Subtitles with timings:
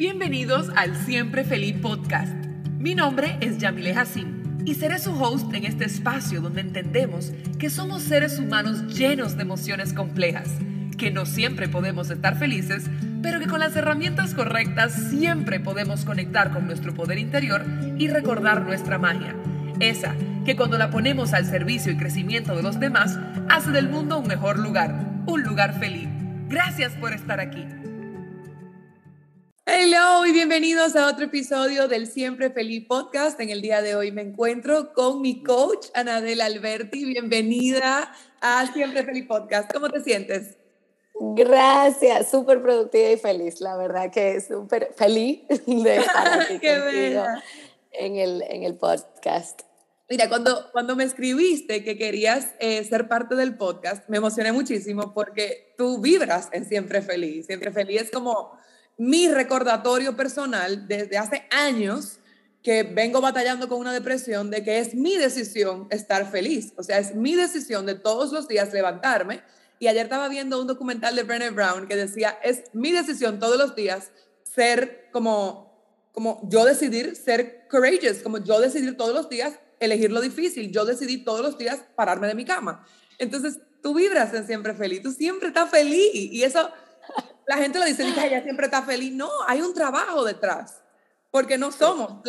[0.00, 2.32] Bienvenidos al Siempre Feliz Podcast.
[2.78, 7.68] Mi nombre es Yamile Hassim y seré su host en este espacio donde entendemos que
[7.68, 10.48] somos seres humanos llenos de emociones complejas,
[10.96, 12.86] que no siempre podemos estar felices,
[13.20, 17.66] pero que con las herramientas correctas siempre podemos conectar con nuestro poder interior
[17.98, 19.36] y recordar nuestra magia.
[19.80, 20.14] Esa
[20.46, 23.18] que cuando la ponemos al servicio y crecimiento de los demás,
[23.50, 26.08] hace del mundo un mejor lugar, un lugar feliz.
[26.48, 27.66] Gracias por estar aquí.
[29.72, 33.38] Hello y bienvenidos a otro episodio del Siempre Feliz Podcast.
[33.38, 37.04] En el día de hoy me encuentro con mi coach, Anadela Alberti.
[37.04, 39.72] Bienvenida a Siempre Feliz Podcast.
[39.72, 40.56] ¿Cómo te sientes?
[41.14, 43.60] Gracias, súper productiva y feliz.
[43.60, 47.24] La verdad que súper feliz de estar aquí contigo
[47.92, 49.62] en el, en el podcast.
[50.08, 55.14] Mira, cuando, cuando me escribiste que querías eh, ser parte del podcast, me emocioné muchísimo
[55.14, 57.46] porque tú vibras en Siempre Feliz.
[57.46, 58.58] Siempre Feliz es como
[58.96, 62.20] mi recordatorio personal desde hace años
[62.62, 66.72] que vengo batallando con una depresión de que es mi decisión estar feliz.
[66.76, 69.42] O sea, es mi decisión de todos los días levantarme.
[69.78, 73.56] Y ayer estaba viendo un documental de Brené Brown que decía, es mi decisión todos
[73.56, 74.10] los días
[74.42, 75.72] ser como,
[76.12, 80.70] como yo decidir ser courageous, como yo decidir todos los días elegir lo difícil.
[80.70, 82.86] Yo decidí todos los días pararme de mi cama.
[83.18, 86.10] Entonces, tú vibras en siempre feliz, tú siempre estás feliz.
[86.12, 86.70] Y eso
[87.50, 89.12] la gente lo dice, que ella siempre está feliz.
[89.12, 90.84] No, hay un trabajo detrás,
[91.32, 92.22] porque no somos,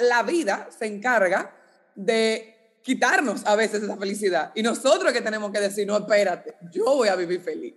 [0.00, 1.56] la, vida se encarga
[1.94, 4.52] de quitarnos a veces esa felicidad.
[4.54, 7.74] Y nosotros que tenemos que decir, no, espérate, yo voy a vivir feliz.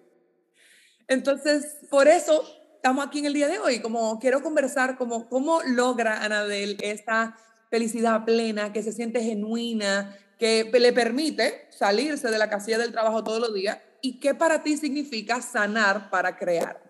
[1.07, 2.43] Entonces, por eso
[2.75, 7.37] estamos aquí en el día de hoy, como quiero conversar como cómo logra Anabel esta
[7.69, 13.23] felicidad plena, que se siente genuina, que le permite salirse de la casilla del trabajo
[13.23, 16.88] todos los días y qué para ti significa sanar para crear.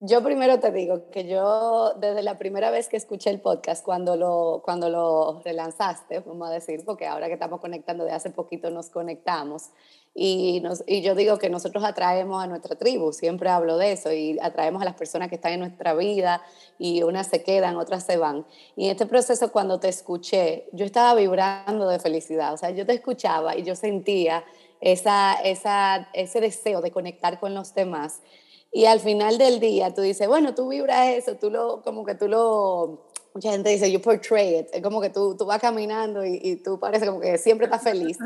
[0.00, 4.14] Yo primero te digo que yo desde la primera vez que escuché el podcast, cuando
[4.16, 8.68] lo, cuando lo relanzaste, vamos a decir, porque ahora que estamos conectando de hace poquito
[8.70, 9.70] nos conectamos,
[10.14, 14.12] y, nos, y yo digo que nosotros atraemos a nuestra tribu, siempre hablo de eso,
[14.12, 16.42] y atraemos a las personas que están en nuestra vida,
[16.78, 18.44] y unas se quedan, otras se van.
[18.76, 22.84] Y en este proceso, cuando te escuché, yo estaba vibrando de felicidad, o sea, yo
[22.84, 24.44] te escuchaba y yo sentía
[24.82, 28.20] esa, esa, ese deseo de conectar con los demás.
[28.76, 32.14] Y al final del día tú dices, bueno, tú vibras eso, tú lo, como que
[32.14, 36.22] tú lo, mucha gente dice, you portray it, es como que tú, tú vas caminando
[36.26, 38.18] y, y tú pareces como que siempre estás feliz.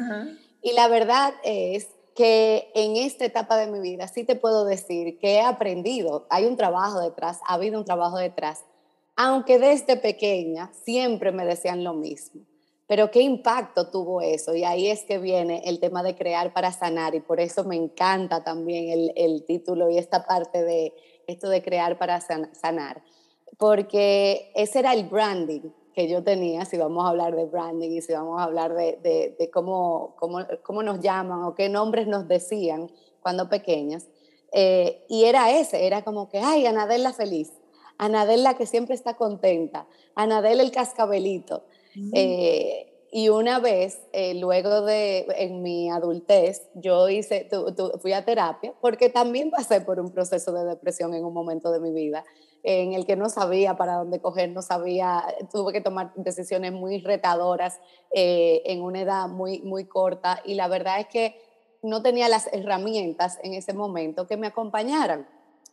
[0.61, 5.21] Y la verdad es que en esta etapa de mi vida sí te puedo decir
[5.21, 8.65] que he aprendido, hay un trabajo detrás, ha habido un trabajo detrás,
[9.15, 12.43] aunque desde pequeña siempre me decían lo mismo.
[12.91, 14.53] Pero qué impacto tuvo eso.
[14.53, 17.15] Y ahí es que viene el tema de crear para sanar.
[17.15, 20.93] Y por eso me encanta también el, el título y esta parte de
[21.29, 23.05] esto de crear para sanar.
[23.59, 28.03] Porque ese era el branding que yo tenía, si vamos a hablar de branding y
[28.03, 28.99] si vamos a hablar de,
[29.39, 32.91] de, cómo, cómo, cómo, nos llaman o qué nombres nos decían
[33.23, 34.09] cuando pequeñas.
[34.51, 37.53] Eh, y era ese, era como que, ay, Anadela feliz,
[37.99, 39.87] Anadela que siempre está contenta,
[40.17, 41.63] Anadela el cascabelito.
[42.13, 47.49] Eh, y una vez, eh, luego de, en mi adultez, yo hice,
[48.01, 51.81] fui a terapia, porque también pasé por un proceso de depresión en un momento de
[51.81, 52.25] mi vida,
[52.63, 57.01] en el que no sabía para dónde coger, no sabía, tuve que tomar decisiones muy
[57.01, 57.81] retadoras
[58.13, 61.41] eh, en una edad muy, muy corta, y la verdad es que
[61.83, 65.27] no tenía las herramientas en ese momento que me acompañaran.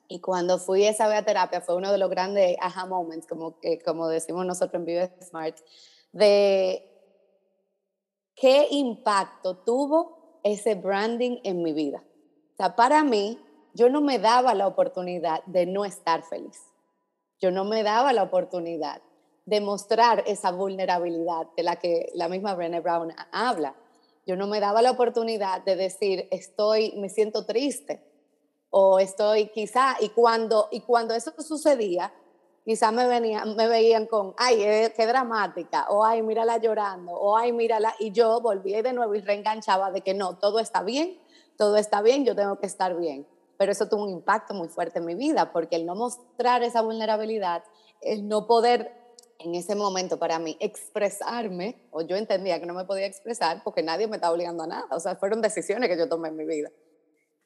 [0.09, 4.45] Y cuando fui a terapia fue uno de los grandes aha moments, como, como decimos
[4.45, 5.57] nosotros en Vive Smart,
[6.11, 6.83] de
[8.35, 12.03] qué impacto tuvo ese branding en mi vida.
[12.53, 13.39] O sea, para mí,
[13.73, 16.61] yo no me daba la oportunidad de no estar feliz.
[17.39, 19.01] Yo no me daba la oportunidad
[19.45, 23.75] de mostrar esa vulnerabilidad de la que la misma Brené Brown habla.
[24.25, 28.03] Yo no me daba la oportunidad de decir, estoy, me siento triste
[28.69, 32.13] o estoy quizá, y cuando, y cuando eso sucedía,
[32.67, 37.37] quizás me, venían, me veían con, ay, eh, qué dramática, o ay, mírala llorando, o
[37.37, 41.17] ay, mírala, y yo volvía de nuevo y reenganchaba de que no, todo está bien,
[41.57, 43.25] todo está bien, yo tengo que estar bien.
[43.57, 46.81] Pero eso tuvo un impacto muy fuerte en mi vida, porque el no mostrar esa
[46.81, 47.63] vulnerabilidad,
[48.01, 48.91] el no poder
[49.39, 53.81] en ese momento para mí expresarme, o yo entendía que no me podía expresar porque
[53.81, 56.45] nadie me estaba obligando a nada, o sea, fueron decisiones que yo tomé en mi
[56.45, 56.69] vida,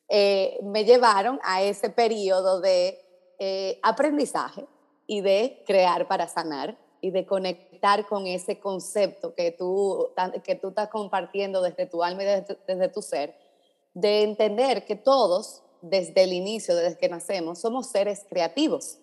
[0.10, 2.98] eh, me llevaron a ese periodo de
[3.38, 4.66] eh, aprendizaje,
[5.12, 10.10] y de crear para sanar y de conectar con ese concepto que tú,
[10.42, 13.36] que tú estás compartiendo desde tu alma y desde, tu ser,
[13.94, 19.00] de entender que todos desde el inicio, desde que nacemos, somos seres creativos.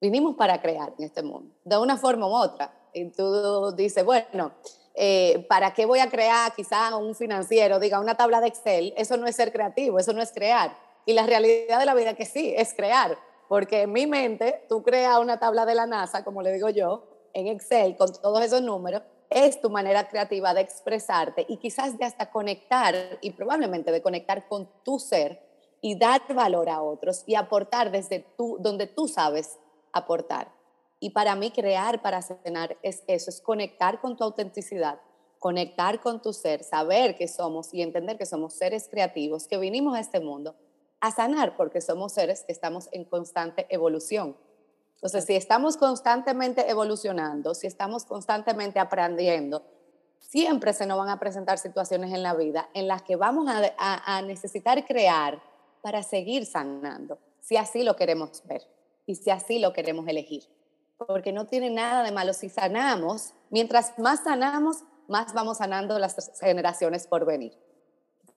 [0.00, 2.74] Vinimos para crear en este mundo, de una forma u otra.
[2.94, 4.52] Y tú dices, bueno,
[4.94, 8.94] eh, ¿para qué voy a crear quizá un financiero, diga una tabla de Excel?
[8.96, 10.74] Eso no es ser creativo, eso no es crear.
[11.04, 13.18] Y la realidad de la vida que sí, es crear.
[13.52, 17.04] Porque en mi mente, tú creas una tabla de la NASA, como le digo yo,
[17.34, 22.06] en Excel, con todos esos números, es tu manera creativa de expresarte y quizás de
[22.06, 25.42] hasta conectar y probablemente de conectar con tu ser
[25.82, 29.58] y dar valor a otros y aportar desde tú, donde tú sabes
[29.92, 30.50] aportar.
[30.98, 34.98] Y para mí crear para cenar es eso, es conectar con tu autenticidad,
[35.38, 39.94] conectar con tu ser, saber que somos y entender que somos seres creativos, que vinimos
[39.94, 40.56] a este mundo
[41.02, 44.36] a sanar porque somos seres que estamos en constante evolución.
[44.94, 49.64] Entonces, si estamos constantemente evolucionando, si estamos constantemente aprendiendo,
[50.20, 54.22] siempre se nos van a presentar situaciones en la vida en las que vamos a,
[54.22, 55.42] necesitar crear
[55.82, 58.62] para seguir sanando, si así lo queremos ver
[59.04, 60.44] y si así lo queremos elegir.
[60.98, 66.38] Porque no tiene nada de malo si sanamos, mientras más sanamos, más vamos sanando las
[66.38, 67.58] generaciones por venir.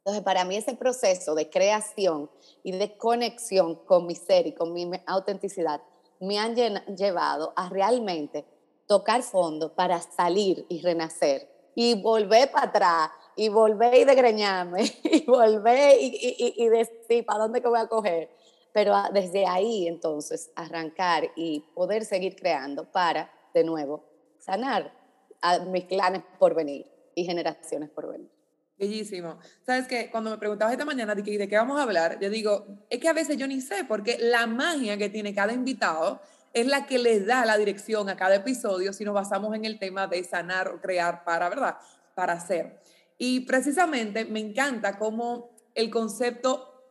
[0.05, 2.29] Entonces, para mí ese proceso de creación
[2.61, 5.81] y de conexión con mi ser y con mi autenticidad
[6.19, 6.53] me han
[6.95, 8.45] llevado a realmente
[8.85, 15.25] tocar fondo para salir y renacer y volver para atrás y volver y degreñarme y
[15.25, 18.29] volver y, y, decir para dónde que voy a coger.
[18.73, 24.03] Pero desde ahí entonces arrancar y poder seguir creando para, de nuevo,
[24.37, 24.93] sanar
[25.41, 26.85] a mis clanes por venir
[27.15, 28.34] y generaciones por venir.
[28.77, 29.39] Bellísimo.
[29.65, 32.85] Sabes que cuando me preguntabas esta mañana de, de qué vamos a hablar, yo digo,
[32.89, 36.21] es que a veces yo ni sé, porque la magia que tiene cada invitado
[36.53, 39.79] es la que le da la dirección a cada episodio si nos basamos en el
[39.79, 41.77] tema de sanar o crear para, ¿verdad?
[42.15, 42.81] Para hacer.
[43.17, 46.83] Y precisamente me encanta cómo el concepto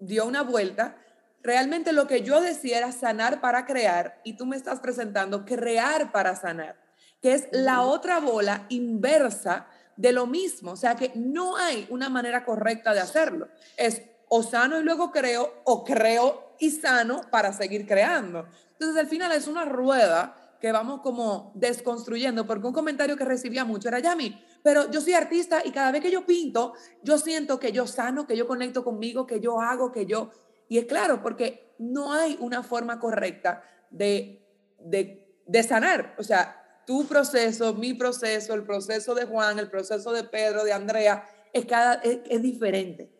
[0.00, 0.96] dio una vuelta.
[1.42, 6.10] Realmente lo que yo decía era sanar para crear y tú me estás presentando crear
[6.10, 6.76] para sanar,
[7.22, 9.68] que es la otra bola inversa
[10.00, 10.72] de lo mismo.
[10.72, 13.48] O sea que no hay una manera correcta de hacerlo.
[13.76, 18.46] Es o sano y luego creo, o creo y sano para seguir creando.
[18.72, 23.64] Entonces al final es una rueda que vamos como desconstruyendo, porque un comentario que recibía
[23.64, 27.58] mucho era, Yami, pero yo soy artista y cada vez que yo pinto, yo siento
[27.58, 30.30] que yo sano, que yo conecto conmigo, que yo hago, que yo...
[30.68, 34.46] Y es claro, porque no hay una forma correcta de,
[34.78, 36.14] de, de sanar.
[36.18, 40.72] O sea, tu proceso, mi proceso, el proceso de Juan, el proceso de Pedro, de
[40.72, 43.10] Andrea, es, cada, es, diferente.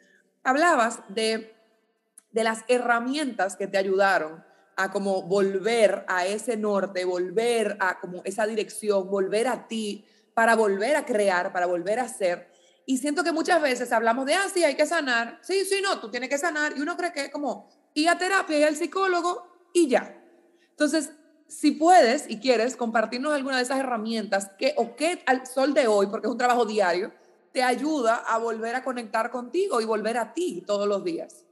[0.42, 1.54] Hablabas de,
[2.32, 4.44] de las herramientas que te ayudaron
[4.76, 10.56] a como volver a ese norte, volver a como esa dirección, volver a ti, para
[10.56, 12.50] volver a crear, para volver a ser.
[12.86, 15.38] Y siento que muchas veces hablamos de, ah, sí, hay que sanar.
[15.42, 16.76] Sí, sí, no, tú tienes que sanar.
[16.76, 20.18] Y uno cree que como ir a terapia y al psicólogo y ya.
[20.70, 21.12] Entonces,
[21.50, 25.88] si puedes y quieres compartirnos alguna de esas herramientas que o que al sol de
[25.88, 27.12] hoy, porque es un trabajo diario,
[27.52, 31.44] te ayuda a volver a conectar contigo y volver a ti todos los días.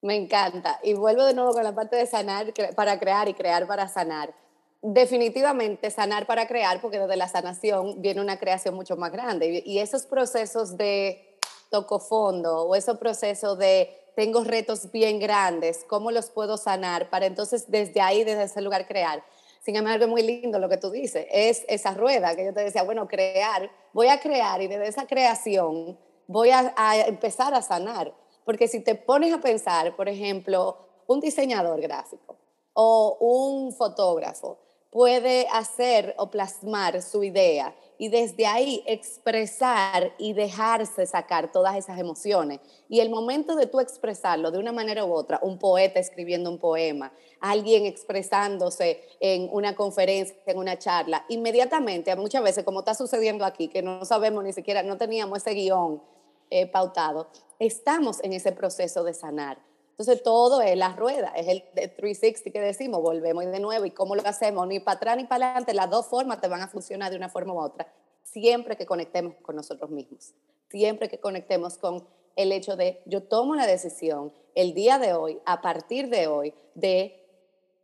[0.00, 0.80] Me encanta.
[0.82, 4.34] Y vuelvo de nuevo con la parte de sanar para crear y crear para sanar.
[4.80, 9.62] Definitivamente sanar para crear, porque desde la sanación viene una creación mucho más grande.
[9.64, 11.38] Y esos procesos de
[11.70, 17.10] toco fondo o esos procesos de tengo retos bien grandes, ¿cómo los puedo sanar?
[17.10, 19.24] Para entonces desde ahí, desde ese lugar crear.
[19.60, 22.64] Sin embargo, es muy lindo lo que tú dices, es esa rueda que yo te
[22.64, 27.62] decía, bueno, crear, voy a crear y desde esa creación voy a, a empezar a
[27.62, 28.12] sanar.
[28.44, 30.76] Porque si te pones a pensar, por ejemplo,
[31.06, 32.36] un diseñador gráfico
[32.72, 34.58] o un fotógrafo
[34.92, 41.98] puede hacer o plasmar su idea y desde ahí expresar y dejarse sacar todas esas
[41.98, 42.60] emociones.
[42.90, 46.58] Y el momento de tú expresarlo de una manera u otra, un poeta escribiendo un
[46.58, 53.46] poema, alguien expresándose en una conferencia, en una charla, inmediatamente, muchas veces como está sucediendo
[53.46, 56.02] aquí, que no sabemos ni siquiera, no teníamos ese guion
[56.50, 59.71] eh, pautado, estamos en ese proceso de sanar.
[59.92, 64.16] Entonces todo es la rueda, es el 360 que decimos, volvemos de nuevo y cómo
[64.16, 67.10] lo hacemos, ni para atrás ni para adelante, las dos formas te van a funcionar
[67.10, 67.86] de una forma u otra,
[68.22, 70.32] siempre que conectemos con nosotros mismos,
[70.70, 72.06] siempre que conectemos con
[72.36, 76.54] el hecho de yo tomo la decisión el día de hoy, a partir de hoy,
[76.74, 77.24] de,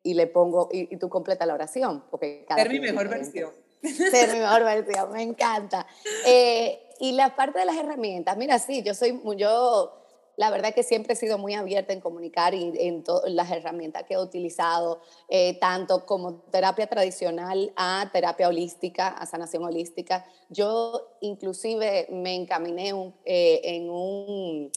[0.03, 3.53] y le pongo, y, tú completa la oración, porque cada Ser mi mejor versión.
[3.83, 5.87] Ser mi mejor versión, me encanta.
[6.27, 9.99] Eh, y la parte de las herramientas, mira, sí, yo soy, yo
[10.39, 14.05] la verdad que siempre he sido muy abierta en comunicar y en todas las herramientas
[14.05, 20.25] que he utilizado, eh, tanto como terapia tradicional a terapia holística, a sanación holística.
[20.49, 24.71] Yo inclusive me encaminé eh, en un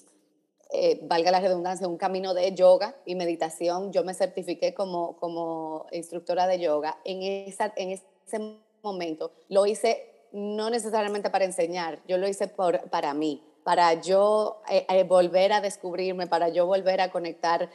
[0.71, 3.93] eh, valga la redundancia, un camino de yoga y meditación.
[3.93, 6.97] Yo me certifiqué como, como instructora de yoga.
[7.03, 12.89] En, esa, en ese momento lo hice no necesariamente para enseñar, yo lo hice por,
[12.89, 17.69] para mí, para yo eh, eh, volver a descubrirme, para yo volver a conectar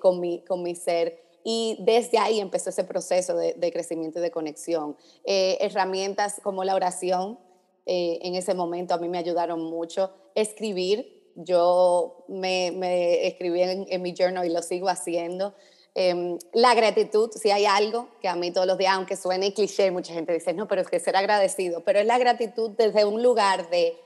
[0.00, 1.22] con, mi, con mi ser.
[1.42, 4.96] Y desde ahí empezó ese proceso de, crecimiento y de conexión.
[5.24, 7.38] herramientas como la oración,
[7.86, 10.10] en ese momento a mí me ayudaron mucho.
[10.34, 15.54] Escribir, yo me, escribí en, mi journal y lo sigo haciendo.
[15.94, 19.92] Em, la gratitud, si hay algo que a mí todos los días, aunque suene cliché,
[19.92, 23.22] mucha gente dice, no, pero es que ser agradecido, pero es la gratitud desde un
[23.22, 23.96] lugar de,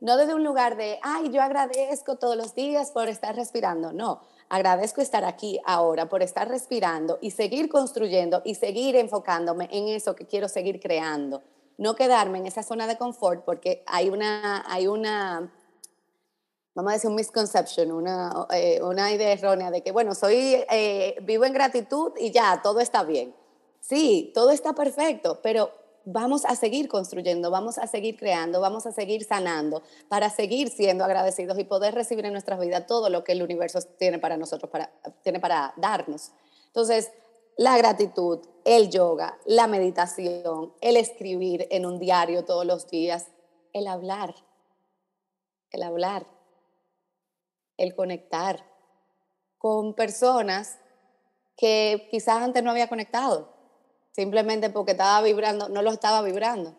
[0.00, 4.20] no desde un lugar de, ay, yo agradezco todos los días por estar respirando, no,
[4.48, 10.14] agradezco estar aquí ahora, por estar respirando y seguir construyendo y seguir enfocándome en eso
[10.14, 11.42] que quiero seguir creando.
[11.76, 15.52] No quedarme en esa zona de confort porque hay una, hay una
[16.78, 21.16] vamos a decir, un misconception, una, eh, una idea errónea de que, bueno, soy, eh,
[21.22, 23.34] vivo en gratitud y ya, todo está bien.
[23.80, 25.72] Sí, todo está perfecto, pero
[26.12, 31.04] vamos a seguir construyendo, vamos a seguir creando, vamos a seguir sanando para seguir siendo
[31.04, 34.70] agradecidos y poder recibir en nuestras vidas todo lo que el universo tiene para nosotros,
[34.70, 34.90] para,
[35.22, 36.32] tiene para darnos.
[36.66, 37.12] Entonces,
[37.56, 43.26] la gratitud, el yoga, la meditación, el escribir en un diario todos los días,
[43.72, 44.34] el hablar,
[45.70, 46.26] el hablar
[47.78, 48.62] el conectar
[49.56, 50.78] con personas
[51.56, 53.54] que quizás antes no había conectado,
[54.12, 56.74] simplemente porque estaba vibrando, no lo estaba vibrando.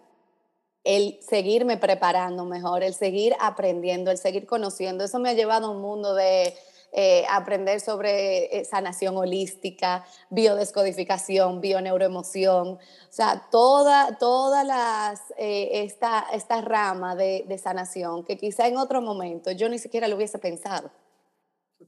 [0.84, 5.72] El seguirme preparando mejor, el seguir aprendiendo, el seguir conociendo, eso me ha llevado a
[5.72, 6.54] un mundo de
[6.92, 12.80] eh, aprender sobre eh, sanación holística, biodescodificación, bioneuroemoción, o
[13.12, 19.04] sea, toda, toda las, eh, esta, esta rama de, de, sanación que quizá en otro
[19.04, 20.90] momento yo ni siquiera lo hubiese pensado.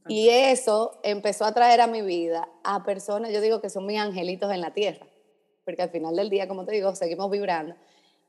[0.06, 3.98] Y eso empezó a traer a mi vida a personas, yo digo que son mis
[3.98, 5.04] angelitos en la tierra,
[5.64, 7.74] porque al final del día, como te digo, seguimos vibrando,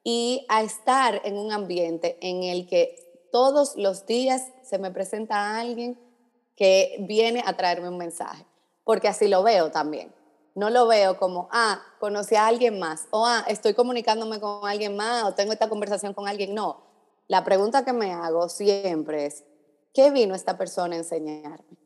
[0.03, 5.57] y a estar en un ambiente en el que todos los días se me presenta
[5.57, 5.99] alguien
[6.55, 8.45] que viene a traerme un mensaje,
[8.83, 10.13] porque así lo veo también.
[10.55, 14.95] No lo veo como, ah, conocí a alguien más, o ah, estoy comunicándome con alguien
[14.95, 16.53] más, o tengo esta conversación con alguien.
[16.53, 16.83] No,
[17.27, 19.43] la pregunta que me hago siempre es,
[19.93, 21.77] ¿qué vino esta persona a enseñarme?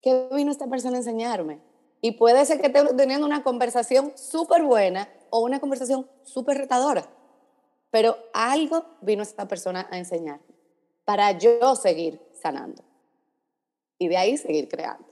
[0.00, 1.60] ¿Qué vino esta persona a enseñarme?
[2.00, 7.08] Y puede ser que esté teniendo una conversación súper buena o una conversación súper retadora,
[7.90, 10.44] pero algo vino esta persona a enseñarme
[11.04, 12.84] para yo seguir sanando
[13.98, 15.06] y de ahí seguir creando.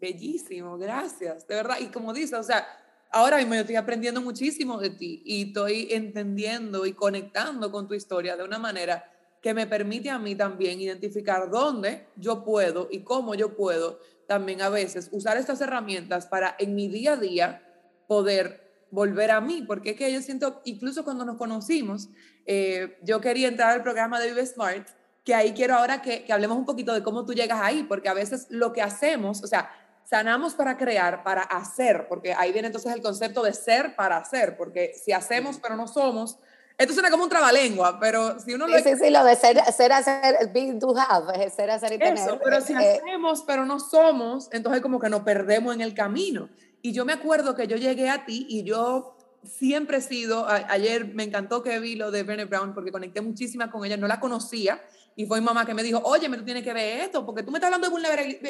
[0.00, 1.76] Bellísimo, gracias, de verdad.
[1.80, 2.66] Y como dices, o sea,
[3.10, 7.94] ahora mismo yo estoy aprendiendo muchísimo de ti y estoy entendiendo y conectando con tu
[7.94, 9.08] historia de una manera
[9.40, 14.62] que me permite a mí también identificar dónde yo puedo y cómo yo puedo también
[14.62, 17.62] a veces usar estas herramientas para en mi día a día
[18.06, 22.10] poder volver a mí, porque es que yo siento, incluso cuando nos conocimos,
[22.46, 24.86] eh, yo quería entrar al programa de Vive Smart
[25.24, 28.08] que ahí quiero ahora que, que, hablemos un poquito de cómo tú llegas ahí, porque
[28.08, 29.70] a veces lo que hacemos, o sea,
[30.04, 34.56] sanamos para crear, para hacer, porque ahí viene entonces el concepto de ser para hacer,
[34.56, 36.38] porque si hacemos pero no somos,
[36.78, 38.78] esto suena como un trabalengua, pero si uno lo...
[38.78, 42.14] Sí, sí, lo de ser, ser hacer, be, do, have, ser, hacer y tener.
[42.14, 45.94] Eso, pero si eh, hacemos pero no somos, entonces como que nos perdemos en el
[45.94, 46.48] camino.
[46.80, 51.14] Y yo me acuerdo que yo llegué a ti y yo siempre he sido, ayer
[51.14, 54.20] me encantó que vi lo de Brené Brown porque conecté muchísima con ella, no la
[54.20, 54.80] conocía,
[55.14, 57.42] y fue mi mamá que me dijo, oye, me tú tienes que ver esto, porque
[57.42, 58.40] tú me estás hablando de vulnerabilidad.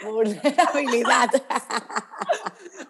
[0.04, 1.30] vulnerabilidad.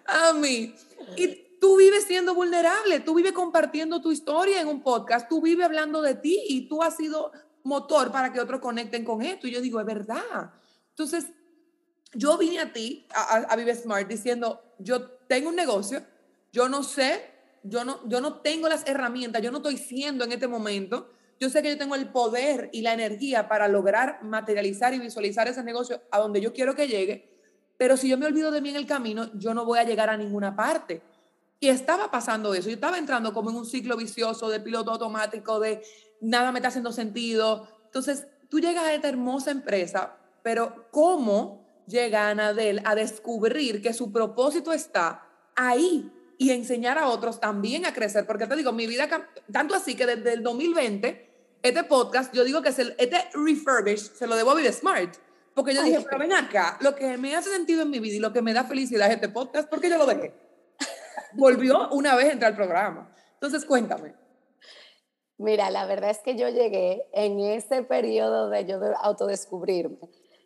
[0.05, 0.73] a mí.
[1.15, 5.63] Y tú vives siendo vulnerable, tú vives compartiendo tu historia en un podcast, tú vives
[5.65, 7.31] hablando de ti y tú has sido
[7.63, 9.47] motor para que otros conecten con esto.
[9.47, 10.51] Y yo digo, es verdad.
[10.89, 11.27] Entonces,
[12.13, 16.03] yo vine a ti, a, a Vive Smart, diciendo, yo tengo un negocio,
[16.51, 17.31] yo no sé
[17.63, 21.09] yo no, yo no tengo las herramientas, yo no estoy siendo en este momento.
[21.39, 25.47] Yo sé que yo tengo el poder y la energía para lograr materializar y visualizar
[25.47, 27.29] ese negocio a donde yo quiero que llegue,
[27.77, 30.09] pero si yo me olvido de mí en el camino, yo no voy a llegar
[30.09, 31.01] a ninguna parte.
[31.61, 35.61] Y estaba pasando eso, yo estaba entrando como en un ciclo vicioso de piloto automático,
[35.61, 35.81] de
[36.19, 37.69] nada me está haciendo sentido.
[37.85, 44.11] Entonces, tú llegas a esta hermosa empresa, pero ¿cómo llega Anadel a descubrir que su
[44.11, 45.25] propósito está
[45.55, 48.25] ahí, y enseñar a otros también a crecer.
[48.25, 49.07] Porque te digo, mi vida,
[49.51, 51.29] tanto así que desde el 2020,
[51.61, 55.17] este podcast, yo digo que es el, este refurbish se lo debo a Vive Smart.
[55.53, 58.19] Porque yo dije, pero ven acá, lo que me hace sentido en mi vida y
[58.19, 60.33] lo que me da felicidad es este podcast, porque yo lo dejé.
[61.33, 63.13] Volvió una vez entre al programa.
[63.33, 64.15] Entonces, cuéntame.
[65.37, 69.97] Mira, la verdad es que yo llegué en ese periodo de yo de autodescubrirme.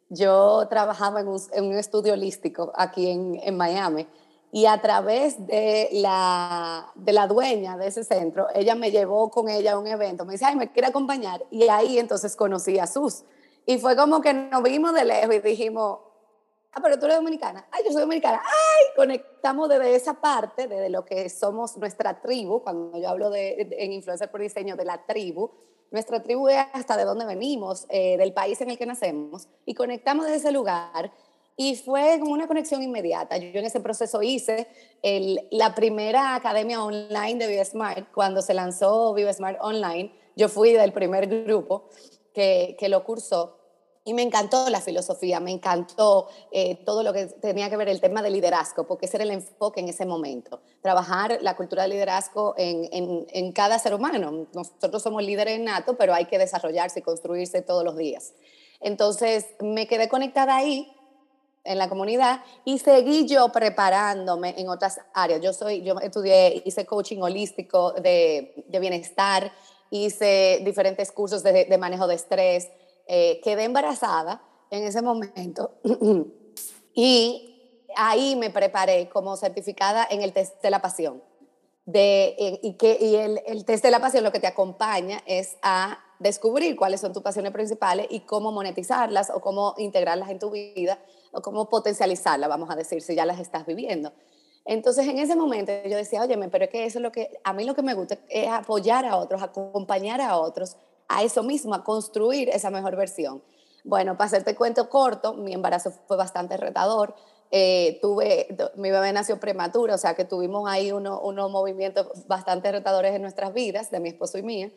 [0.09, 4.07] Yo trabajaba en un, estudio holístico aquí en, en Miami
[4.55, 9.49] y a través de la, de la dueña de ese centro, ella me llevó con
[9.49, 12.87] ella a un evento, me dice, ay, me quiere acompañar, y ahí entonces conocí a
[12.87, 13.25] Sus.
[13.65, 15.99] Y fue como que nos vimos de lejos y dijimos,
[16.75, 20.89] ah, pero tú eres dominicana, ay, yo soy dominicana, ay, conectamos desde esa parte, desde
[20.89, 25.05] lo que somos nuestra tribu, cuando yo hablo de, en Influencer por Diseño, de la
[25.05, 25.49] tribu,
[25.91, 29.73] nuestra tribu es hasta de dónde venimos, eh, del país en el que nacemos, y
[29.73, 31.11] conectamos desde ese lugar
[31.57, 33.37] y fue como una conexión inmediata.
[33.37, 34.67] Yo en ese proceso hice
[35.01, 38.11] el, la primera academia online de ViveSmart.
[38.13, 41.89] Cuando se lanzó ViveSmart Online, yo fui del primer grupo
[42.33, 43.57] que, que lo cursó.
[44.07, 47.99] Y me encantó la filosofía, me encantó eh, todo lo que tenía que ver el
[47.99, 50.61] tema del liderazgo, porque ese era el enfoque en ese momento.
[50.83, 54.45] Trabajar la cultura del liderazgo en, en, en cada ser humano.
[54.53, 58.33] Nosotros somos líderes natos, pero hay que desarrollarse y construirse todos los días.
[58.79, 60.91] Entonces me quedé conectada ahí
[61.63, 65.41] en la comunidad y seguí yo preparándome en otras áreas.
[65.41, 69.51] Yo soy, yo estudié, hice coaching holístico de, de bienestar,
[69.89, 72.69] hice diferentes cursos de, de manejo de estrés,
[73.07, 75.75] eh, quedé embarazada en ese momento
[76.93, 81.23] y ahí me preparé como certificada en el test de la pasión.
[81.85, 85.57] De, y que, y el, el test de la pasión lo que te acompaña es
[85.61, 90.49] a descubrir cuáles son tus pasiones principales y cómo monetizarlas o cómo integrarlas en tu
[90.49, 90.99] vida
[91.31, 94.13] o cómo potencializarlas, vamos a decir, si ya las estás viviendo.
[94.65, 97.53] Entonces, en ese momento yo decía, oye, pero es que eso es lo que, a
[97.53, 101.73] mí lo que me gusta es apoyar a otros, acompañar a otros a eso mismo,
[101.73, 103.43] a construir esa mejor versión.
[103.83, 107.15] Bueno, para hacerte cuento corto, mi embarazo fue bastante retador.
[107.51, 113.13] Eh, tuve, mi bebé nació prematuro, o sea que tuvimos ahí unos movimientos bastante retadores
[113.15, 114.71] en nuestras vidas, de mi esposo y mía.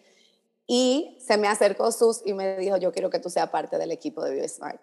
[0.66, 3.90] Y se me acercó Sus y me dijo, yo quiero que tú seas parte del
[3.90, 4.80] equipo de BioSmart.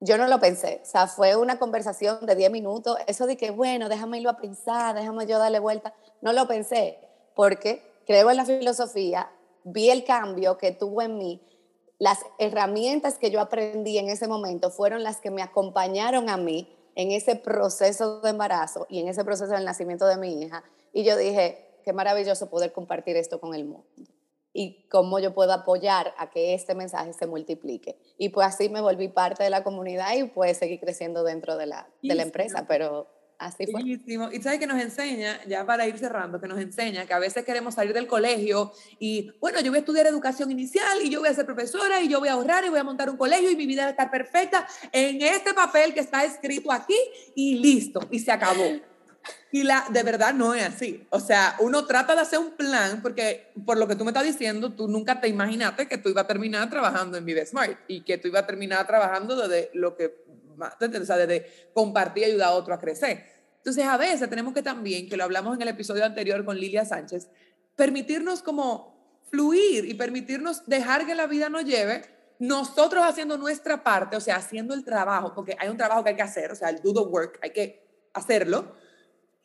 [0.00, 3.52] Yo no lo pensé, o sea, fue una conversación de 10 minutos, eso de que,
[3.52, 6.98] bueno, déjame irlo a pensar, déjame yo darle vuelta, no lo pensé,
[7.36, 9.30] porque creo en la filosofía,
[9.64, 11.40] vi el cambio que tuvo en mí,
[11.98, 16.68] las herramientas que yo aprendí en ese momento fueron las que me acompañaron a mí
[16.94, 20.64] en ese proceso de embarazo y en ese proceso del nacimiento de mi hija.
[20.92, 23.86] Y yo dije, qué maravilloso poder compartir esto con el mundo
[24.52, 27.96] y cómo yo puedo apoyar a que este mensaje se multiplique.
[28.18, 31.66] Y pues así me volví parte de la comunidad y pues seguir creciendo dentro de
[31.66, 33.06] la, de la empresa, pero
[33.46, 33.82] así fue.
[33.82, 37.44] Y sabes que nos enseña, ya para ir cerrando, que nos enseña que a veces
[37.44, 41.28] queremos salir del colegio y, bueno, yo voy a estudiar educación inicial y yo voy
[41.28, 43.56] a ser profesora y yo voy a ahorrar y voy a montar un colegio y
[43.56, 46.96] mi vida va a estar perfecta en este papel que está escrito aquí
[47.34, 48.64] y listo, y se acabó.
[49.50, 51.06] Y la, de verdad no es así.
[51.10, 54.24] O sea, uno trata de hacer un plan porque por lo que tú me estás
[54.24, 58.02] diciendo, tú nunca te imaginaste que tú ibas a terminar trabajando en Vive Smart y
[58.02, 60.24] que tú ibas a terminar trabajando desde lo que,
[60.58, 63.31] o sea, desde compartir y ayudar a otro a crecer.
[63.62, 66.84] Entonces, a veces tenemos que también, que lo hablamos en el episodio anterior con Lilia
[66.84, 67.28] Sánchez,
[67.76, 72.02] permitirnos como fluir y permitirnos dejar que la vida nos lleve
[72.40, 76.16] nosotros haciendo nuestra parte, o sea, haciendo el trabajo, porque hay un trabajo que hay
[76.16, 78.74] que hacer, o sea, el do the work, hay que hacerlo,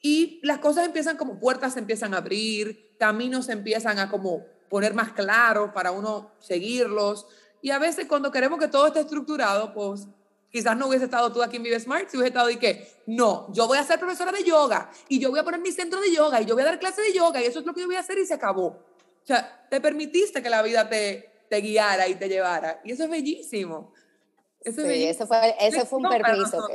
[0.01, 4.45] y las cosas empiezan como puertas se empiezan a abrir, caminos se empiezan a como
[4.69, 7.27] poner más claros para uno seguirlos.
[7.61, 10.07] Y a veces cuando queremos que todo esté estructurado, pues
[10.51, 13.51] quizás no hubiese estado tú aquí en Vive Smart si hubiese estado y que, no,
[13.53, 16.11] yo voy a ser profesora de yoga y yo voy a poner mi centro de
[16.11, 17.87] yoga y yo voy a dar clase de yoga y eso es lo que yo
[17.87, 18.67] voy a hacer y se acabó.
[18.67, 22.81] O sea, te permitiste que la vida te, te guiara y te llevara.
[22.85, 23.93] Y eso es bellísimo.
[24.61, 26.67] Eso sí, eso fue, eso fue un permiso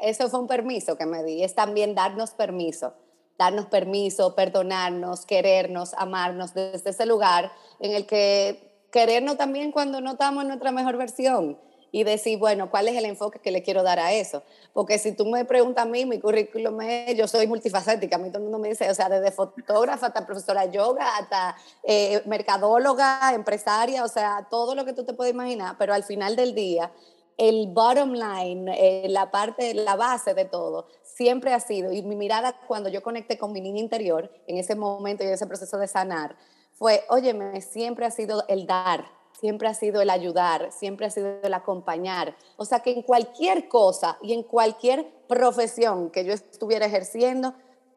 [0.00, 2.94] eso fue un permiso que me di, es también darnos permiso,
[3.36, 10.12] darnos permiso, perdonarnos, querernos, amarnos desde ese lugar en el que querernos también cuando no
[10.12, 11.58] estamos en nuestra mejor versión
[11.90, 14.42] y decir, bueno, ¿cuál es el enfoque que le quiero dar a eso?
[14.72, 18.28] Porque si tú me preguntas a mí, mi currículum es, yo soy multifacética, a mí
[18.28, 23.32] todo el mundo me dice, o sea, desde fotógrafa hasta profesora yoga, hasta eh, mercadóloga,
[23.34, 26.90] empresaria, o sea, todo lo que tú te puedes imaginar, pero al final del día
[27.38, 32.16] el bottom line, eh, la parte, la base de todo, siempre ha sido, y mi
[32.16, 35.78] mirada cuando yo conecté con mi niña interior, en ese momento y en ese proceso
[35.78, 36.36] de sanar,
[36.74, 39.04] fue, óyeme, siempre ha sido el dar,
[39.38, 42.36] siempre ha sido el ayudar, siempre ha sido el acompañar.
[42.56, 47.54] O sea que en cualquier cosa y en cualquier profesión que yo estuviera ejerciendo,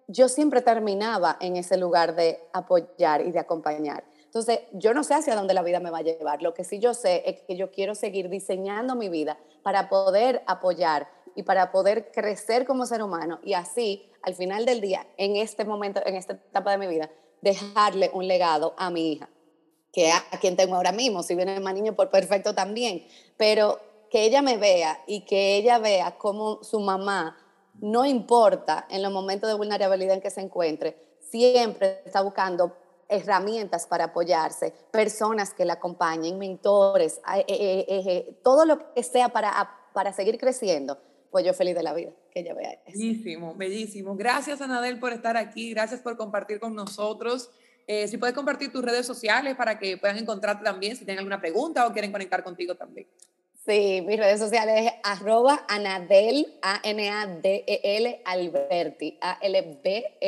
[0.07, 4.03] yo siempre terminaba en ese lugar de apoyar y de acompañar.
[4.25, 6.41] Entonces, yo no sé hacia dónde la vida me va a llevar.
[6.41, 10.43] Lo que sí yo sé es que yo quiero seguir diseñando mi vida para poder
[10.47, 15.37] apoyar y para poder crecer como ser humano y así, al final del día, en
[15.37, 17.09] este momento, en esta etapa de mi vida,
[17.41, 19.29] dejarle un legado a mi hija.
[19.91, 23.05] Que a, quien tengo ahora mismo, si viene más niño, por perfecto también,
[23.37, 27.37] pero que ella me vea y que ella vea cómo su mamá,
[27.79, 32.75] no importa en los momentos de vulnerabilidad en que se encuentre, siempre está buscando
[33.07, 39.29] herramientas para apoyarse, personas que la acompañen, mentores, eh, eh, eh, todo lo que sea
[39.29, 40.97] para, para seguir creciendo,
[41.29, 42.97] pues yo feliz de la vida que ella vea eso.
[42.97, 44.15] Bellísimo, bellísimo.
[44.15, 47.49] Gracias, Anadel, por estar aquí, gracias por compartir con nosotros.
[47.87, 51.85] Si puedes compartir tus redes sociales para que puedan encontrarte también si tienen alguna pregunta
[51.87, 53.07] o quieren conectar contigo también.
[53.65, 60.27] Sí, mis redes sociales es arroba anadel, A-N-A-D-E-L, Alberti, A-L-B-E-R-T-I.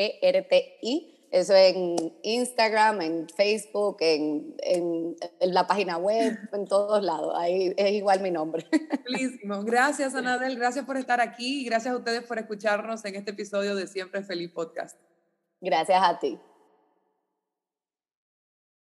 [1.31, 7.33] Eso en Instagram, en Facebook, en, en, la página web, en todos lados.
[7.35, 8.67] Ahí es igual mi nombre.
[9.65, 10.55] Gracias, Anadel.
[10.55, 14.21] Gracias por estar aquí y gracias a ustedes por escucharnos en este episodio de Siempre
[14.21, 14.99] Feliz Podcast.
[15.59, 16.37] Gracias a ti.